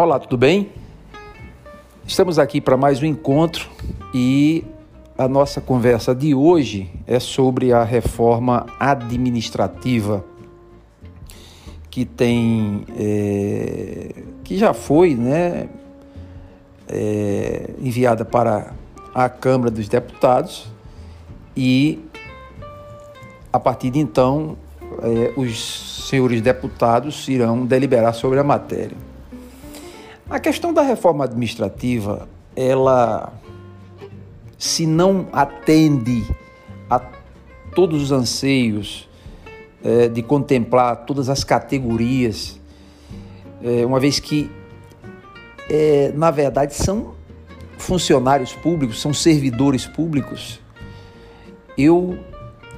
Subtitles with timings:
[0.00, 0.70] Olá, tudo bem?
[2.06, 3.68] Estamos aqui para mais um encontro
[4.14, 4.64] e
[5.18, 10.24] a nossa conversa de hoje é sobre a reforma administrativa
[11.90, 15.68] que tem é, que já foi né,
[16.86, 18.74] é, enviada para
[19.12, 20.68] a Câmara dos Deputados
[21.56, 21.98] e
[23.52, 24.56] a partir de então
[25.02, 29.07] é, os senhores deputados irão deliberar sobre a matéria.
[30.30, 33.32] A questão da reforma administrativa, ela
[34.58, 36.22] se não atende
[36.90, 37.00] a
[37.74, 39.08] todos os anseios
[39.82, 42.60] é, de contemplar todas as categorias,
[43.62, 44.50] é, uma vez que,
[45.70, 47.14] é, na verdade, são
[47.78, 50.60] funcionários públicos, são servidores públicos,
[51.76, 52.18] eu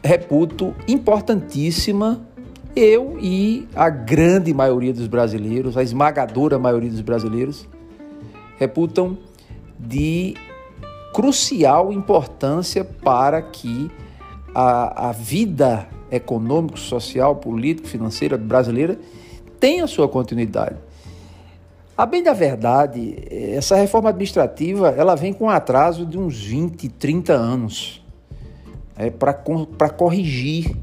[0.00, 2.24] reputo importantíssima
[2.74, 7.68] eu e a grande maioria dos brasileiros, a esmagadora maioria dos brasileiros,
[8.58, 9.18] reputam
[9.78, 10.34] de
[11.12, 13.90] crucial importância para que
[14.54, 18.98] a, a vida econômico, social, político, financeira brasileira
[19.58, 20.76] tenha sua continuidade.
[21.96, 26.88] A bem da verdade, essa reforma administrativa ela vem com um atraso de uns 20,
[26.88, 28.02] 30 anos
[28.96, 30.74] é, para corrigir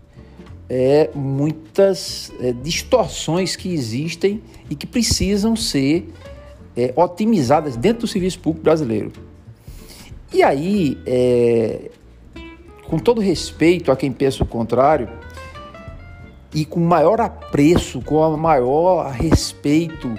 [0.70, 6.14] é, muitas é, distorções que existem e que precisam ser
[6.78, 9.12] é, otimizadas dentro do serviço público brasileiro.
[10.32, 11.90] E aí, é,
[12.88, 15.10] com todo respeito a quem pensa o contrário,
[16.54, 20.14] e com maior apreço, com maior respeito,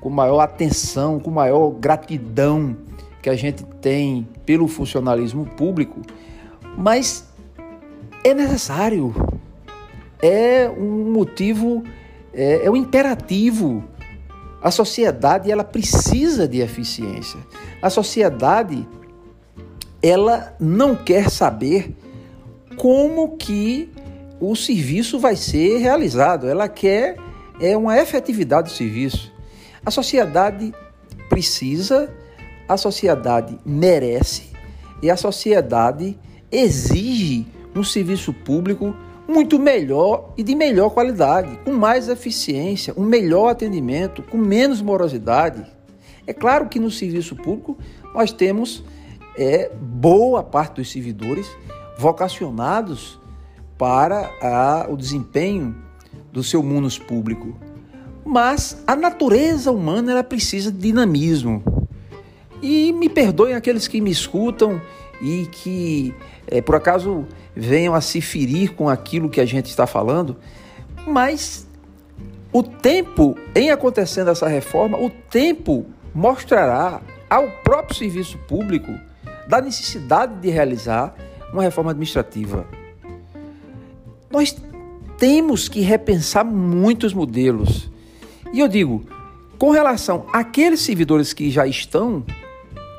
[0.00, 2.76] com maior atenção, com maior gratidão
[3.22, 6.00] que a gente tem pelo funcionalismo público,
[6.76, 7.28] mas
[8.24, 9.14] é necessário
[10.22, 11.84] é um motivo,
[12.32, 13.84] é, é um imperativo.
[14.62, 17.38] A sociedade ela precisa de eficiência.
[17.80, 18.86] A sociedade
[20.02, 21.94] ela não quer saber
[22.76, 23.90] como que
[24.40, 26.48] o serviço vai ser realizado.
[26.48, 27.16] Ela quer
[27.60, 29.32] é uma efetividade do serviço.
[29.84, 30.72] A sociedade
[31.28, 32.12] precisa,
[32.68, 34.50] a sociedade merece
[35.02, 36.18] e a sociedade
[36.50, 38.94] exige um serviço público
[39.28, 45.66] muito melhor e de melhor qualidade, com mais eficiência, um melhor atendimento, com menos morosidade.
[46.26, 47.76] É claro que no serviço público
[48.14, 48.82] nós temos
[49.36, 51.46] é, boa parte dos servidores
[51.98, 53.20] vocacionados
[53.76, 55.76] para a, o desempenho
[56.32, 57.54] do seu munus público.
[58.24, 61.62] Mas a natureza humana ela precisa de dinamismo.
[62.60, 64.80] E me perdoem aqueles que me escutam
[65.20, 66.14] e que
[66.46, 67.26] é, por acaso
[67.58, 70.36] venham a se ferir com aquilo que a gente está falando,
[71.04, 71.66] mas
[72.52, 78.92] o tempo em acontecendo essa reforma, o tempo mostrará ao próprio serviço público
[79.48, 81.14] da necessidade de realizar
[81.52, 82.64] uma reforma administrativa.
[84.30, 84.56] Nós
[85.18, 87.90] temos que repensar muitos modelos.
[88.52, 89.04] E eu digo,
[89.58, 92.24] com relação àqueles servidores que já estão,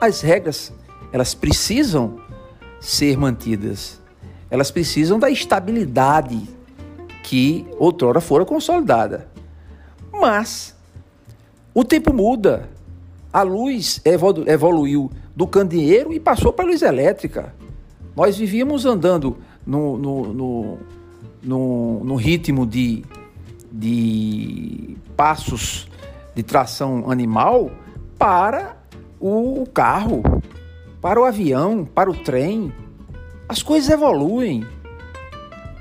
[0.01, 0.73] as regras
[1.11, 2.19] elas precisam
[2.79, 3.99] ser mantidas.
[4.49, 6.41] Elas precisam da estabilidade
[7.23, 9.27] que outrora fora consolidada.
[10.11, 10.75] Mas
[11.73, 12.69] o tempo muda.
[13.31, 17.53] A luz evolu evoluiu do candeeiro e passou para a luz elétrica.
[18.15, 20.77] Nós vivíamos andando no, no, no,
[21.43, 23.05] no, no ritmo de,
[23.71, 25.87] de passos
[26.33, 27.69] de tração animal
[28.17, 28.77] para
[29.19, 30.23] o carro
[31.01, 32.71] para o avião, para o trem.
[33.49, 34.63] As coisas evoluem.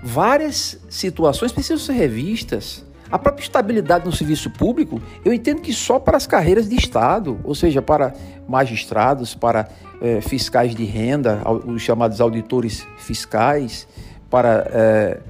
[0.02, 2.82] Várias situações precisam ser revistas.
[3.10, 7.38] A própria estabilidade no serviço público, eu entendo que só para as carreiras de Estado,
[7.44, 8.14] ou seja, para
[8.48, 9.68] magistrados, para
[10.00, 13.86] eh, fiscais de renda, os chamados auditores fiscais,
[14.30, 15.20] para eh,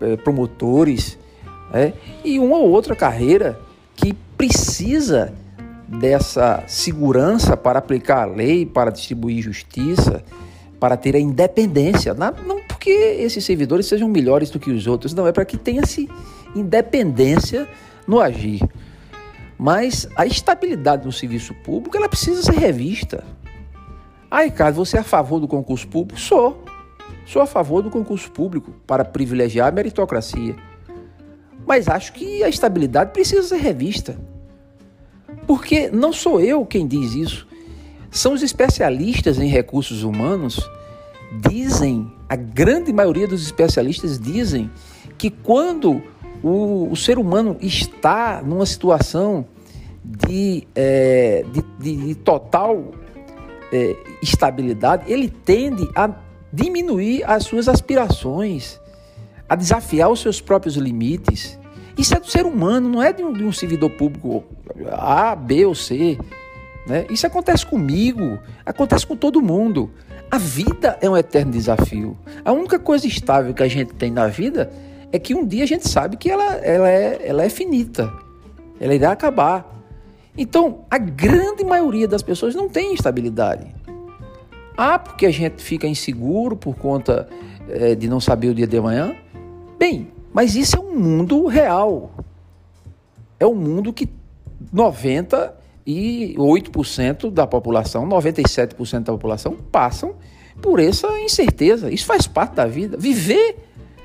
[0.00, 1.18] eh, promotores,
[1.72, 1.92] né?
[2.24, 3.58] e uma ou outra carreira
[3.96, 5.32] que precisa
[5.86, 10.22] dessa segurança para aplicar a lei, para distribuir justiça,
[10.82, 12.12] para ter a independência.
[12.12, 16.10] Não porque esses servidores sejam melhores do que os outros, não, é para que tenha-se
[16.56, 17.68] independência
[18.04, 18.60] no agir.
[19.56, 23.22] Mas a estabilidade no serviço público ela precisa ser revista.
[24.28, 26.18] Ah, Ricardo, você é a favor do concurso público?
[26.18, 26.64] Sou.
[27.24, 30.56] Sou a favor do concurso público para privilegiar a meritocracia.
[31.64, 34.18] Mas acho que a estabilidade precisa ser revista.
[35.46, 37.51] Porque não sou eu quem diz isso.
[38.12, 40.60] São os especialistas em recursos humanos
[41.48, 44.70] dizem, a grande maioria dos especialistas dizem
[45.16, 46.02] que quando
[46.42, 49.46] o, o ser humano está numa situação
[50.04, 52.92] de, é, de, de, de, total
[53.72, 56.10] é, estabilidade, ele tende a
[56.52, 58.78] diminuir as suas aspirações,
[59.48, 61.58] a desafiar os seus próprios limites.
[61.96, 64.44] Isso é do ser humano, não é de um, de um servidor público
[64.90, 66.18] A, B ou C.
[66.86, 67.06] Né?
[67.10, 69.90] Isso acontece comigo, acontece com todo mundo.
[70.30, 72.16] A vida é um eterno desafio.
[72.44, 74.70] A única coisa estável que a gente tem na vida
[75.12, 78.12] é que um dia a gente sabe que ela, ela, é, ela é finita,
[78.80, 79.70] ela irá acabar.
[80.36, 83.66] Então, a grande maioria das pessoas não tem estabilidade.
[84.76, 87.28] Ah, porque a gente fica inseguro por conta
[87.68, 89.14] é, de não saber o dia de amanhã?
[89.78, 92.10] Bem, mas isso é um mundo real.
[93.38, 94.08] É um mundo que
[95.86, 100.14] 98% da população, 97% da população passam
[100.60, 101.90] por essa incerteza.
[101.90, 102.96] Isso faz parte da vida.
[102.96, 103.56] Viver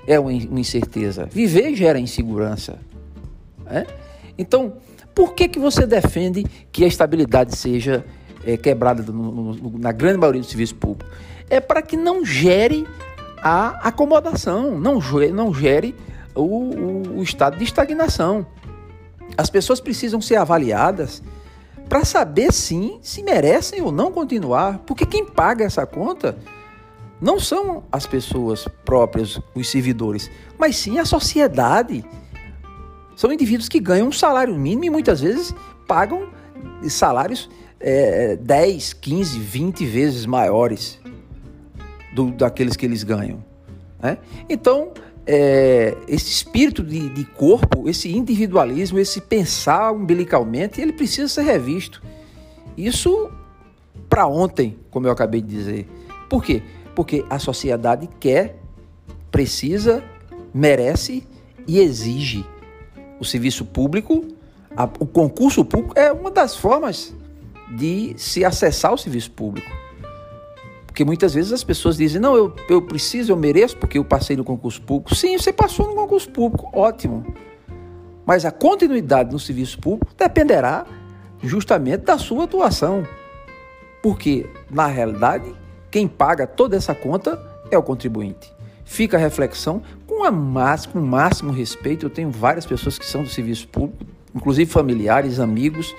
[0.07, 1.25] é uma incerteza.
[1.25, 2.79] Viver gera insegurança.
[3.69, 3.85] É?
[4.37, 4.73] Então,
[5.13, 8.05] por que, que você defende que a estabilidade seja
[8.45, 11.11] é, quebrada no, no, na grande maioria do serviço público?
[11.49, 12.87] É para que não gere
[13.37, 14.99] a acomodação, não,
[15.33, 15.95] não gere
[16.33, 18.45] o, o, o estado de estagnação.
[19.37, 21.21] As pessoas precisam ser avaliadas
[21.87, 26.37] para saber sim se merecem ou não continuar, porque quem paga essa conta
[27.19, 32.05] não são as pessoas próprias, os servidores, mas sim a sociedade.
[33.15, 35.53] São indivíduos que ganham um salário mínimo e muitas vezes
[35.87, 36.29] pagam
[36.89, 37.49] salários
[37.79, 40.99] é, 10, 15, 20 vezes maiores
[42.13, 43.43] do, daqueles que eles ganham.
[43.99, 44.17] Né?
[44.47, 44.91] Então,
[45.27, 52.01] é, esse espírito de, de corpo, esse individualismo, esse pensar umbilicalmente, ele precisa ser revisto.
[52.77, 53.29] Isso
[54.07, 55.87] para ontem, como eu acabei de dizer.
[56.29, 56.63] Por quê?
[56.95, 58.57] Porque a sociedade quer,
[59.29, 60.01] precisa,
[60.53, 61.27] merece
[61.67, 62.45] e exige.
[63.19, 64.25] O serviço público,
[64.75, 67.13] a, o concurso público é uma das formas
[67.75, 69.69] de se acessar o serviço público.
[70.97, 74.35] Porque muitas vezes as pessoas dizem: não, eu, eu preciso, eu mereço porque eu passei
[74.35, 75.13] no concurso público.
[75.13, 77.23] Sim, você passou no concurso público, ótimo.
[78.25, 80.87] Mas a continuidade no serviço público dependerá
[81.43, 83.07] justamente da sua atuação.
[84.01, 85.53] Porque, na realidade,
[85.91, 87.39] quem paga toda essa conta
[87.69, 88.51] é o contribuinte.
[88.83, 92.07] Fica a reflexão com, a máximo, com o máximo respeito.
[92.07, 94.03] Eu tenho várias pessoas que são do serviço público,
[94.33, 95.95] inclusive familiares, amigos,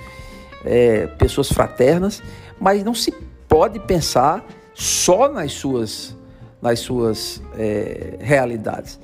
[0.65, 2.21] é, pessoas fraternas,
[2.59, 3.15] mas não se
[3.49, 4.45] pode pensar
[4.79, 6.17] só nas suas,
[6.63, 8.99] nas suas é, realidades.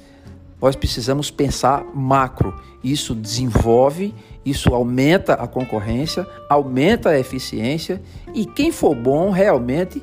[0.62, 2.55] Nós precisamos pensar macro.
[2.82, 8.00] Isso desenvolve, isso aumenta a concorrência, aumenta a eficiência
[8.32, 10.00] e quem for bom realmente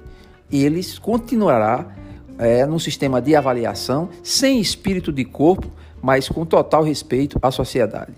[0.52, 1.96] eles continuará
[2.38, 5.72] é, num sistema de avaliação sem espírito de corpo,
[6.02, 8.12] mas com total respeito à sociedade.